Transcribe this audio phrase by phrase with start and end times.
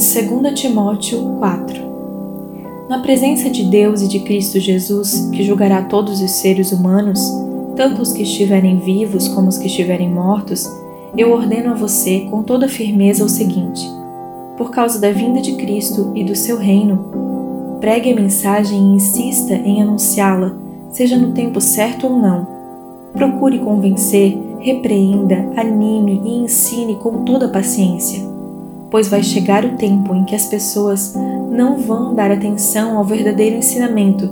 [0.00, 6.30] 2 Timóteo 4 Na presença de Deus e de Cristo Jesus, que julgará todos os
[6.30, 7.20] seres humanos,
[7.76, 10.66] tanto os que estiverem vivos como os que estiverem mortos,
[11.14, 13.86] eu ordeno a você com toda firmeza o seguinte:
[14.56, 19.52] por causa da vinda de Cristo e do seu reino, pregue a mensagem e insista
[19.52, 20.56] em anunciá-la,
[20.88, 22.48] seja no tempo certo ou não.
[23.12, 28.29] Procure convencer, repreenda, anime e ensine com toda paciência
[28.90, 31.14] pois vai chegar o tempo em que as pessoas
[31.50, 34.30] não vão dar atenção ao verdadeiro ensinamento,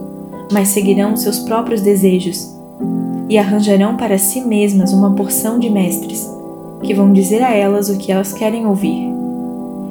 [0.53, 2.57] mas seguirão seus próprios desejos
[3.29, 6.29] e arranjarão para si mesmas uma porção de mestres,
[6.83, 9.09] que vão dizer a elas o que elas querem ouvir.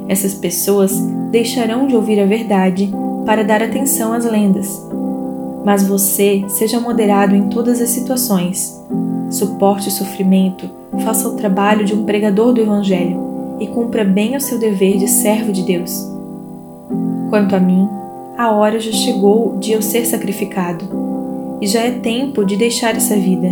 [0.08, 0.92] Essas pessoas
[1.30, 2.90] deixarão de ouvir a verdade
[3.24, 4.86] para dar atenção às lendas.
[5.64, 8.74] Mas você seja moderado em todas as situações.
[9.30, 10.68] Suporte o sofrimento,
[11.04, 13.27] faça o trabalho de um pregador do Evangelho
[13.60, 16.06] e cumpra bem o seu dever de servo de Deus.
[17.30, 17.88] Quanto a mim,
[18.36, 20.84] a hora já chegou de eu ser sacrificado,
[21.60, 23.48] e já é tempo de deixar essa vida.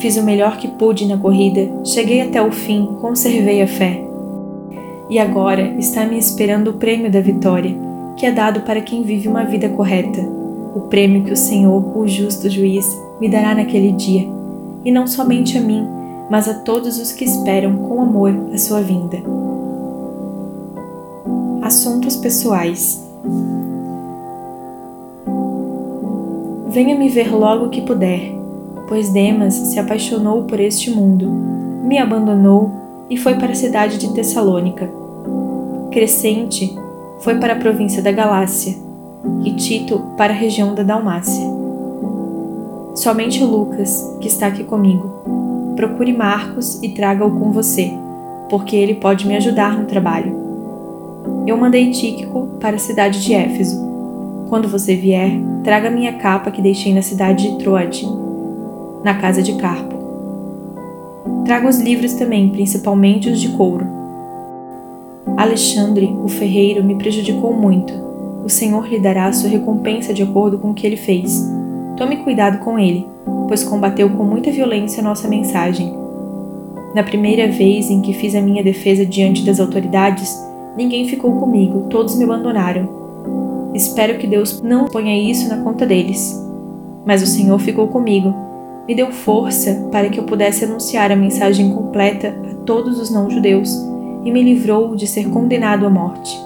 [0.00, 4.02] Fiz o melhor que pude na corrida, cheguei até o fim, conservei a fé.
[5.08, 7.76] E agora está me esperando o prêmio da vitória,
[8.16, 10.20] que é dado para quem vive uma vida correta,
[10.74, 12.86] o prêmio que o Senhor, o justo juiz,
[13.20, 14.26] me dará naquele dia,
[14.84, 15.86] e não somente a mim,
[16.32, 19.18] mas a todos os que esperam com amor a sua vinda.
[21.60, 23.06] Assuntos pessoais.
[26.68, 28.32] Venha me ver logo que puder,
[28.88, 31.28] pois Demas se apaixonou por este mundo,
[31.84, 32.70] me abandonou
[33.10, 34.90] e foi para a cidade de Tessalônica.
[35.90, 36.74] Crescente
[37.18, 38.74] foi para a província da Galácia
[39.44, 41.44] e Tito para a região da Dalmácia.
[42.94, 45.41] Somente Lucas, que está aqui comigo,
[45.76, 47.92] procure Marcos e traga-o com você,
[48.48, 50.40] porque ele pode me ajudar no trabalho.
[51.46, 53.80] Eu mandei Tíquico para a cidade de Éfeso.
[54.48, 55.32] Quando você vier,
[55.64, 58.06] traga minha capa que deixei na cidade de Troade,
[59.02, 59.96] na casa de Carpo.
[61.44, 63.86] Traga os livros também, principalmente os de couro.
[65.36, 67.92] Alexandre, o ferreiro, me prejudicou muito.
[68.44, 71.48] O Senhor lhe dará sua recompensa de acordo com o que ele fez.
[71.96, 73.11] Tome cuidado com ele
[73.48, 75.94] pois combateu com muita violência nossa mensagem.
[76.94, 80.36] Na primeira vez em que fiz a minha defesa diante das autoridades,
[80.76, 82.88] ninguém ficou comigo, todos me abandonaram.
[83.74, 86.38] Espero que Deus não ponha isso na conta deles.
[87.06, 88.34] Mas o Senhor ficou comigo,
[88.86, 93.74] me deu força para que eu pudesse anunciar a mensagem completa a todos os não-judeus
[94.24, 96.38] e me livrou de ser condenado à morte.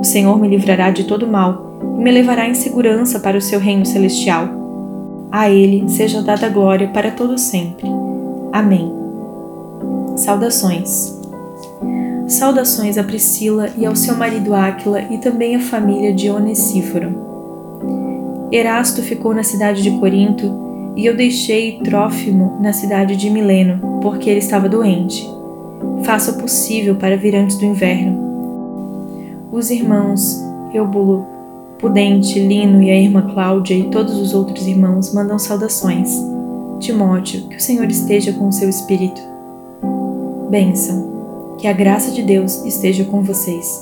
[0.00, 3.58] O Senhor me livrará de todo mal e me levará em segurança para o seu
[3.58, 4.57] reino celestial.
[5.30, 7.86] A Ele seja dada glória para todo sempre.
[8.52, 8.92] Amém.
[10.16, 11.16] Saudações.
[12.26, 17.28] Saudações a Priscila e ao seu marido Áquila e também à família de Onesíforo.
[18.50, 24.28] Erasto ficou na cidade de Corinto e eu deixei Trófimo na cidade de Mileno, porque
[24.28, 25.28] ele estava doente.
[26.02, 28.26] Faça o possível para vir antes do inverno.
[29.52, 31.26] Os irmãos Eubulo,
[31.78, 36.10] Pudente, Lino e a irmã Cláudia e todos os outros irmãos mandam saudações.
[36.80, 39.20] Timóteo, que o Senhor esteja com o seu espírito.
[40.50, 41.56] Bênção.
[41.58, 43.80] Que a graça de Deus esteja com vocês.